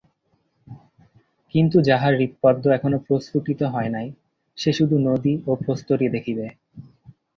[1.55, 4.07] কিন্তু যাহার হৃৎপদ্ম এখনও প্রস্ফুটিত হয় নাই,
[4.57, 6.45] সে শুধু নদী ও প্রস্তরই দেখিবে।